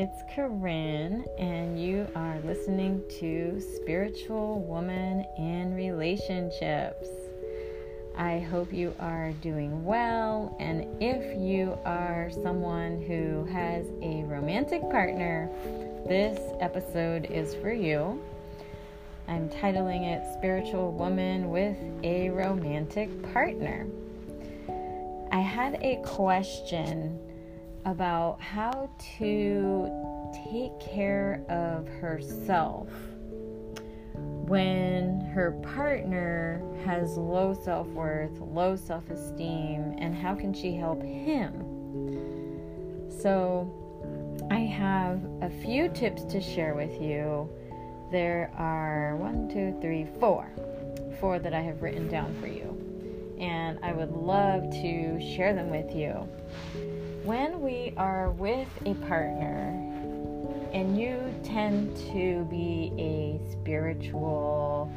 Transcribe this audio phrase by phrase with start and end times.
[0.00, 7.06] it's Corinne, and you are listening to Spiritual Woman in Relationships.
[8.16, 14.80] I hope you are doing well, and if you are someone who has a romantic
[14.90, 15.50] partner,
[16.08, 18.24] this episode is for you.
[19.28, 23.86] I'm titling it Spiritual Woman with a Romantic Partner.
[25.30, 27.29] I had a question
[27.84, 29.90] about how to
[30.50, 32.88] take care of herself
[34.14, 41.00] when her partner has low self worth, low self esteem, and how can she help
[41.02, 41.54] him?
[43.08, 43.72] So,
[44.50, 47.48] I have a few tips to share with you.
[48.10, 50.50] There are one, two, three, four.
[51.20, 52.76] Four that I have written down for you.
[53.38, 56.28] And I would love to share them with you
[57.30, 59.68] when we are with a partner
[60.72, 64.92] and you tend to be a spiritual,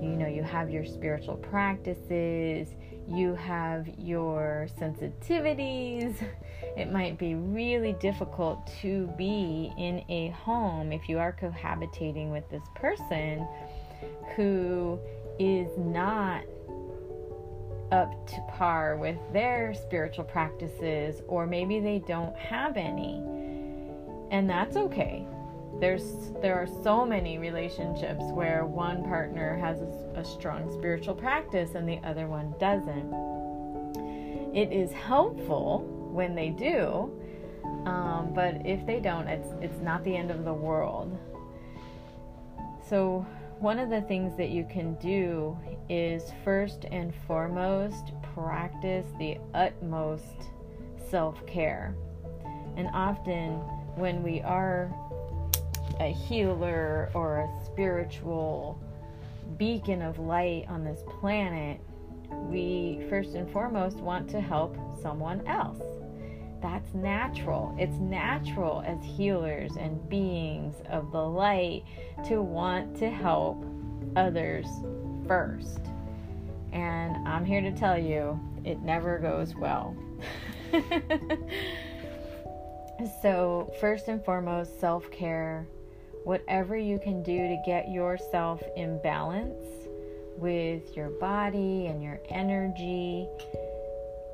[0.00, 2.68] you know, you have your spiritual practices,
[3.06, 6.16] you have your sensitivities,
[6.78, 12.48] it might be really difficult to be in a home if you are cohabitating with
[12.48, 13.46] this person
[14.34, 14.98] who
[15.38, 16.42] is not
[17.92, 23.22] up to par with their spiritual practices, or maybe they don't have any.
[24.30, 25.26] And that's okay.
[25.78, 31.74] There's there are so many relationships where one partner has a, a strong spiritual practice
[31.74, 33.12] and the other one doesn't.
[34.54, 35.80] It is helpful
[36.12, 37.12] when they do,
[37.84, 41.16] um, but if they don't, it's it's not the end of the world.
[42.88, 43.26] So
[43.58, 45.56] one of the things that you can do
[45.88, 50.50] is first and foremost practice the utmost
[51.08, 51.94] self care.
[52.76, 53.52] And often,
[53.96, 54.94] when we are
[56.00, 58.78] a healer or a spiritual
[59.56, 61.80] beacon of light on this planet,
[62.50, 65.82] we first and foremost want to help someone else.
[66.62, 67.74] That's natural.
[67.78, 71.84] It's natural as healers and beings of the light
[72.26, 73.64] to want to help
[74.16, 74.66] others
[75.26, 75.80] first.
[76.72, 79.96] And I'm here to tell you, it never goes well.
[83.22, 85.66] so, first and foremost, self care.
[86.24, 89.64] Whatever you can do to get yourself in balance
[90.36, 93.28] with your body and your energy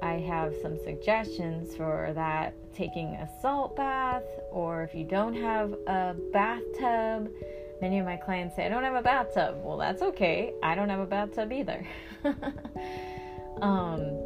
[0.03, 5.73] I have some suggestions for that taking a salt bath, or if you don't have
[5.87, 7.31] a bathtub.
[7.81, 9.61] Many of my clients say, I don't have a bathtub.
[9.63, 10.55] Well, that's okay.
[10.63, 11.87] I don't have a bathtub either.
[13.63, 14.19] um,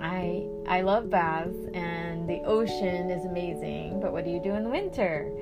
[0.00, 4.62] I I love baths and the ocean is amazing, but what do you do in
[4.62, 5.32] the winter?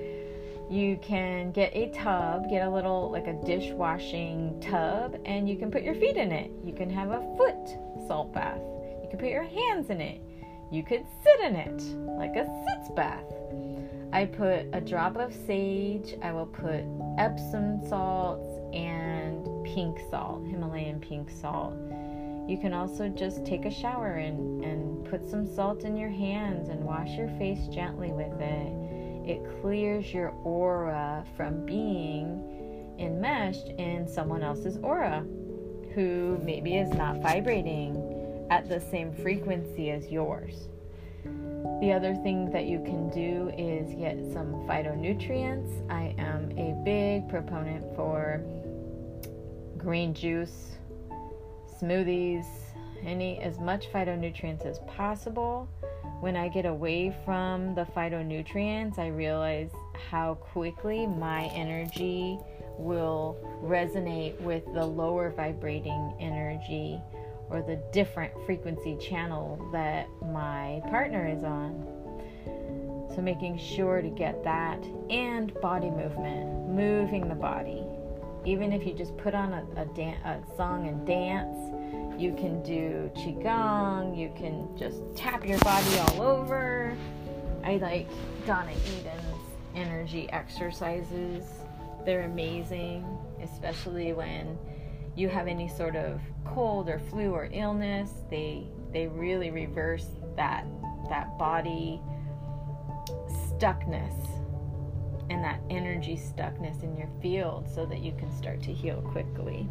[0.70, 5.70] You can get a tub, get a little like a dishwashing tub, and you can
[5.70, 6.50] put your feet in it.
[6.64, 8.60] You can have a foot salt bath
[9.10, 10.22] could put your hands in it.
[10.70, 11.82] You could sit in it
[12.16, 13.24] like a sitz bath.
[14.12, 16.84] I put a drop of sage, I will put
[17.18, 21.74] Epsom salts and pink salt, Himalayan pink salt.
[22.48, 26.68] You can also just take a shower and, and put some salt in your hands
[26.68, 29.28] and wash your face gently with it.
[29.28, 35.24] It clears your aura from being enmeshed in someone else's aura
[35.94, 37.94] who maybe is not vibrating
[38.50, 40.68] at the same frequency as yours.
[41.80, 45.90] The other thing that you can do is get some phytonutrients.
[45.90, 48.42] I am a big proponent for
[49.78, 50.76] green juice,
[51.80, 52.44] smoothies,
[53.02, 55.68] any as much phytonutrients as possible.
[56.20, 59.70] When I get away from the phytonutrients, I realize
[60.10, 62.38] how quickly my energy
[62.76, 67.00] will resonate with the lower vibrating energy
[67.50, 71.86] or the different frequency channel that my partner is on.
[73.14, 77.82] So, making sure to get that and body movement, moving the body.
[78.44, 81.56] Even if you just put on a, a, dan- a song and dance,
[82.20, 86.96] you can do Qigong, you can just tap your body all over.
[87.64, 88.08] I like
[88.46, 89.40] Donna Eden's
[89.74, 91.44] energy exercises,
[92.04, 93.04] they're amazing,
[93.42, 94.58] especially when
[95.20, 100.06] you have any sort of cold or flu or illness, they they really reverse
[100.36, 100.64] that
[101.08, 102.00] that body
[103.28, 104.14] stuckness
[105.28, 109.68] and that energy stuckness in your field so that you can start to heal quickly.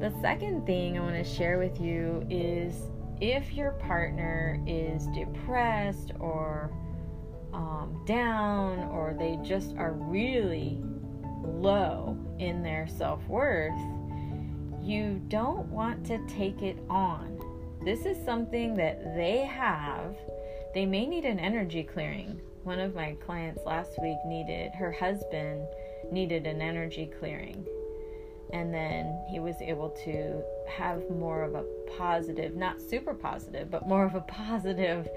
[0.00, 2.90] The second thing I want to share with you is
[3.20, 6.72] if your partner is depressed or
[7.52, 10.80] um, down or they just are really
[11.44, 13.78] low in their self worth,
[14.82, 17.38] you don't want to take it on.
[17.84, 20.16] This is something that they have.
[20.74, 22.40] They may need an energy clearing.
[22.64, 25.66] One of my clients last week needed, her husband
[26.10, 27.66] needed an energy clearing.
[28.52, 31.64] And then he was able to have more of a
[31.96, 35.08] positive, not super positive, but more of a positive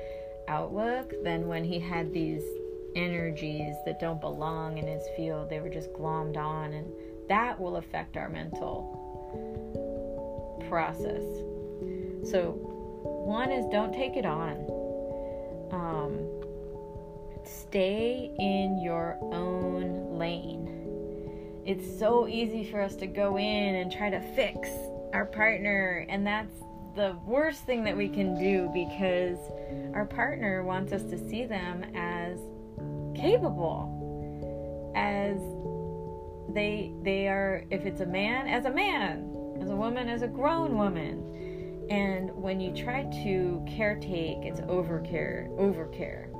[0.48, 2.44] outlook than when he had these
[2.96, 5.50] energies that don't belong in his field.
[5.50, 6.92] They were just glommed on, and
[7.30, 9.04] that will affect our mental
[10.70, 11.24] process.
[12.30, 12.52] So,
[13.04, 14.54] one is don't take it on.
[15.72, 16.28] Um,
[17.44, 21.64] stay in your own lane.
[21.66, 24.70] It's so easy for us to go in and try to fix
[25.14, 26.54] our partner, and that's
[26.96, 29.38] the worst thing that we can do because
[29.94, 32.40] our partner wants us to see them as
[33.16, 33.92] capable
[34.96, 35.38] as
[36.54, 40.28] they they are if it's a man as a man as a woman as a
[40.28, 46.32] grown woman and when you try to caretake it's overcare overcare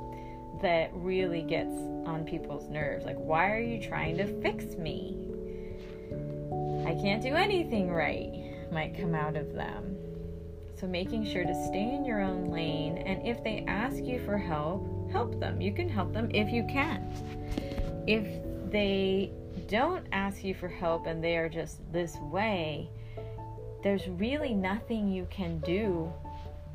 [0.62, 1.74] that really gets
[2.06, 5.18] on people's nerves like why are you trying to fix me
[6.86, 8.32] i can't do anything right
[8.72, 9.96] might come out of them
[10.78, 14.36] so making sure to stay in your own lane and if they ask you for
[14.36, 15.60] help help them.
[15.60, 17.10] You can help them if you can.
[18.06, 18.26] If
[18.70, 19.32] they
[19.68, 22.90] don't ask you for help and they are just this way,
[23.82, 26.12] there's really nothing you can do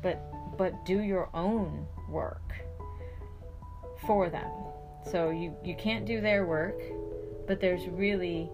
[0.02, 0.20] but
[0.58, 2.52] but do your own work
[4.06, 4.50] for them.
[5.10, 6.80] So you you can't do their work,
[7.46, 8.50] but there's really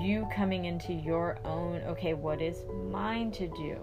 [0.00, 3.76] you coming into your own okay, what is mine to do?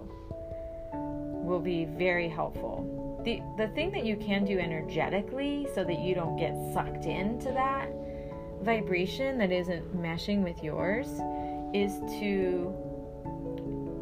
[1.46, 6.16] will be very helpful the the thing that you can do energetically so that you
[6.16, 7.90] don't get sucked into that
[8.66, 11.08] vibration that isn't meshing with yours
[11.74, 12.74] is to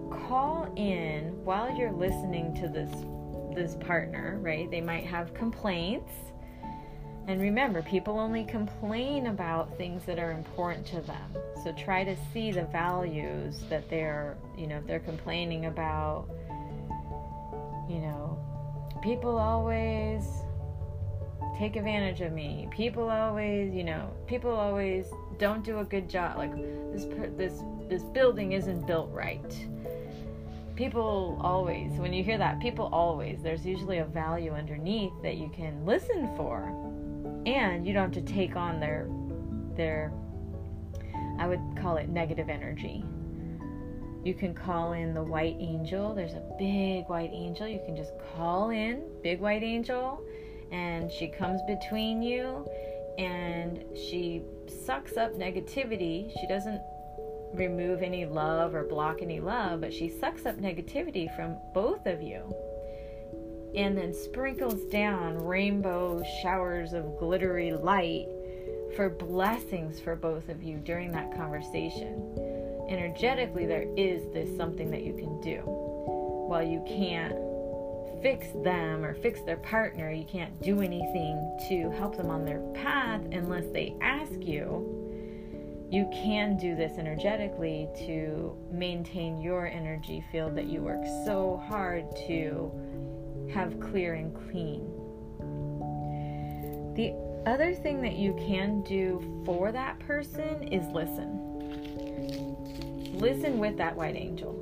[0.09, 2.89] call in while you're listening to this
[3.53, 4.71] this partner, right?
[4.71, 6.11] They might have complaints.
[7.27, 11.35] And remember, people only complain about things that are important to them.
[11.63, 16.25] So try to see the values that they're, you know, if they're complaining about,
[17.87, 18.39] you know,
[19.03, 20.42] people always
[21.57, 22.67] take advantage of me.
[22.71, 25.07] People always, you know, people always
[25.37, 26.37] don't do a good job.
[26.37, 26.55] Like
[26.91, 27.05] this
[27.37, 29.67] this this building isn't built right.
[30.75, 35.51] People always, when you hear that, people always, there's usually a value underneath that you
[35.55, 36.63] can listen for.
[37.45, 39.07] And you don't have to take on their
[39.75, 40.11] their
[41.39, 43.03] I would call it negative energy.
[44.23, 46.15] You can call in the white angel.
[46.15, 47.67] There's a big white angel.
[47.67, 50.21] You can just call in, big white angel,
[50.73, 52.67] and she comes between you
[53.17, 54.43] and she
[54.85, 56.31] sucks up negativity.
[56.39, 56.81] She doesn't
[57.53, 62.21] remove any love or block any love, but she sucks up negativity from both of
[62.21, 62.53] you
[63.75, 68.27] and then sprinkles down rainbow showers of glittery light
[68.95, 72.53] for blessings for both of you during that conversation
[72.89, 75.61] energetically there is this something that you can do.
[75.65, 77.33] While you can't
[78.23, 82.61] fix them or fix their partner, you can't do anything to help them on their
[82.73, 84.89] path unless they ask you.
[85.91, 92.05] You can do this energetically to maintain your energy field that you work so hard
[92.27, 92.71] to
[93.53, 94.89] have clear and clean.
[96.95, 97.13] The
[97.45, 101.43] other thing that you can do for that person is listen
[103.13, 104.59] listen with that white angel.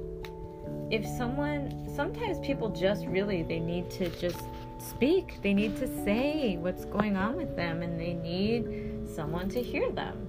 [0.91, 4.43] If someone, sometimes people just really, they need to just
[4.79, 5.41] speak.
[5.41, 9.91] They need to say what's going on with them and they need someone to hear
[9.91, 10.27] them.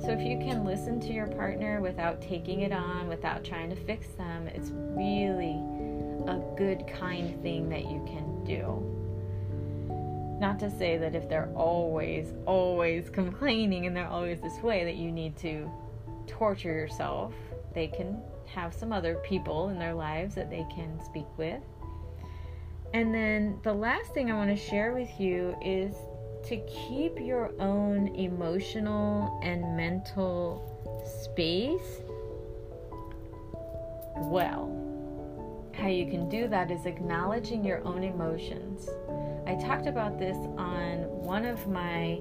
[0.00, 3.76] So if you can listen to your partner without taking it on, without trying to
[3.76, 5.60] fix them, it's really
[6.26, 8.90] a good, kind thing that you can do.
[10.40, 14.96] Not to say that if they're always, always complaining and they're always this way, that
[14.96, 15.70] you need to
[16.26, 17.32] torture yourself
[17.74, 21.62] they can have some other people in their lives that they can speak with.
[22.92, 25.94] And then the last thing I want to share with you is
[26.44, 30.70] to keep your own emotional and mental
[31.22, 32.02] space
[34.16, 34.70] well.
[35.72, 38.88] How you can do that is acknowledging your own emotions.
[39.46, 42.20] I talked about this on one of my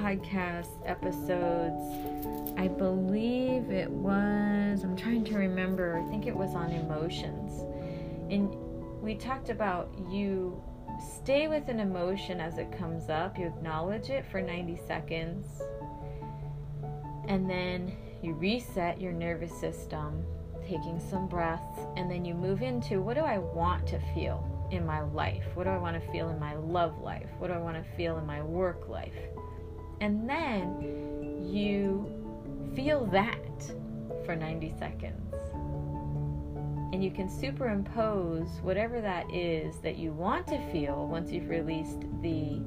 [0.00, 2.54] podcast episodes.
[2.56, 7.62] I believe it was, I'm trying to remember, I think it was on emotions.
[8.30, 8.54] And
[9.02, 10.62] we talked about you
[11.22, 13.38] stay with an emotion as it comes up.
[13.38, 15.46] You acknowledge it for 90 seconds.
[17.28, 20.24] And then you reset your nervous system,
[20.62, 21.80] taking some breaths.
[21.96, 25.44] And then you move into what do I want to feel in my life?
[25.54, 27.28] What do I want to feel in my love life?
[27.38, 29.12] What do I want to feel in my work life?
[30.04, 32.04] And then you
[32.76, 33.72] feel that
[34.26, 35.34] for 90 seconds.
[36.92, 42.02] And you can superimpose whatever that is that you want to feel once you've released
[42.20, 42.60] the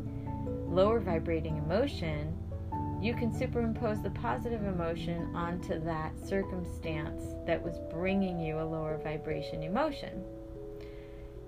[0.67, 2.35] lower vibrating emotion.
[3.03, 8.97] You can superimpose the positive emotion onto that circumstance that was bringing you a lower
[8.97, 10.23] vibration emotion.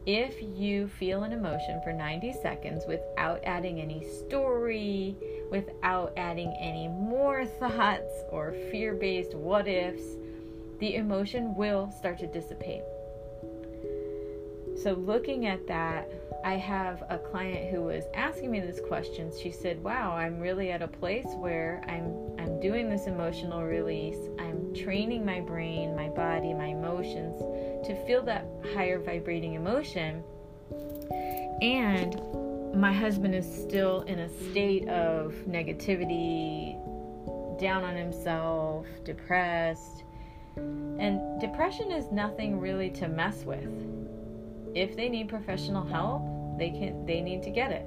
[0.05, 5.17] If you feel an emotion for 90 seconds without adding any story,
[5.50, 10.18] without adding any more thoughts or fear based what ifs,
[10.79, 12.84] the emotion will start to dissipate.
[14.82, 16.10] So, looking at that,
[16.46, 19.29] I have a client who was asking me this question.
[19.38, 24.29] She said, "Wow, I'm really at a place where I'm I'm doing this emotional release.
[24.39, 27.41] I'm training my brain, my body, my emotions
[27.86, 30.24] to feel that higher vibrating emotion."
[31.62, 32.22] And
[32.74, 36.78] my husband is still in a state of negativity,
[37.60, 40.04] down on himself, depressed.
[40.56, 43.70] And depression is nothing really to mess with.
[44.76, 46.22] If they need professional help,
[46.58, 47.86] they can they need to get it.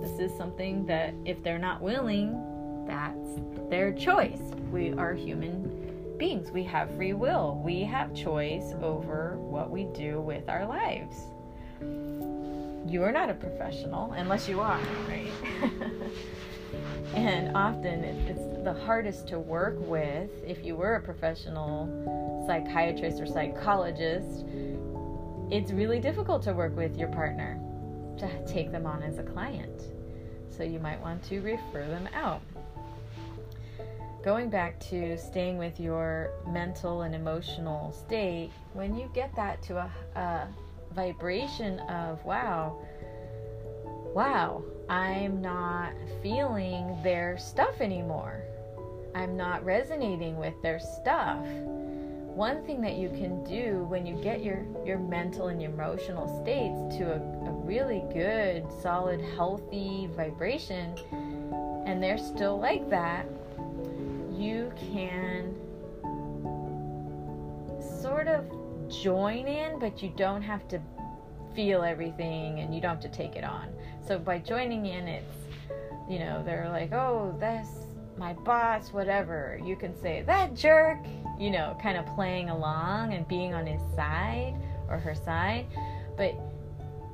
[0.00, 4.40] This is something that if they're not willing, that's their choice.
[4.70, 6.50] We are human beings.
[6.50, 7.60] We have free will.
[7.64, 11.16] We have choice over what we do with our lives
[12.90, 15.30] you are not a professional unless you are, right?
[17.14, 23.26] and often it's the hardest to work with if you were a professional psychiatrist or
[23.26, 24.44] psychologist.
[25.52, 27.60] It's really difficult to work with your partner
[28.18, 29.82] to take them on as a client.
[30.48, 32.42] So you might want to refer them out.
[34.24, 39.78] Going back to staying with your mental and emotional state, when you get that to
[39.78, 40.48] a, a
[40.94, 42.78] vibration of wow,
[44.14, 45.92] wow, I'm not
[46.22, 48.42] feeling their stuff anymore.
[49.14, 51.44] I'm not resonating with their stuff.
[52.34, 56.26] One thing that you can do when you get your, your mental and your emotional
[56.42, 60.94] states to a, a really good, solid, healthy vibration,
[61.86, 63.26] and they're still like that,
[64.32, 65.54] you can
[68.00, 68.44] sort of
[68.90, 70.80] join in, but you don't have to
[71.54, 73.68] feel everything and you don't have to take it on.
[74.06, 75.36] So by joining in, it's,
[76.08, 77.68] you know, they're like, oh, that's
[78.16, 79.60] my boss, whatever.
[79.64, 80.98] You can say, that jerk,
[81.38, 84.54] you know, kind of playing along and being on his side
[84.88, 85.66] or her side,
[86.16, 86.34] but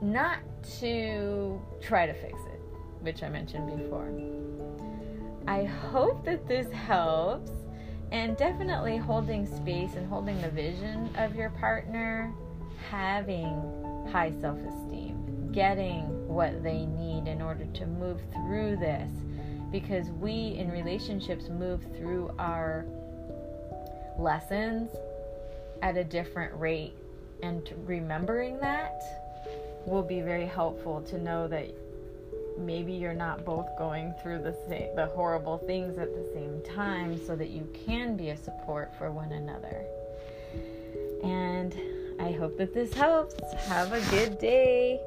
[0.03, 0.39] not
[0.81, 2.61] to try to fix it,
[3.01, 4.11] which I mentioned before.
[5.47, 7.53] I hope that this helps
[8.13, 12.33] and definitely holding space and holding the vision of your partner,
[12.91, 19.11] having high self esteem, getting what they need in order to move through this.
[19.73, 22.87] Because we in relationships move through our
[24.19, 24.91] lessons
[25.83, 26.95] at a different rate.
[27.43, 29.03] And remembering that
[29.87, 31.71] will be very helpful to know that
[32.59, 37.19] maybe you're not both going through the same, the horrible things at the same time
[37.27, 39.85] so that you can be a support for one another.
[41.23, 41.75] And
[42.21, 43.35] I hope that this helps.
[43.67, 45.01] Have a good day.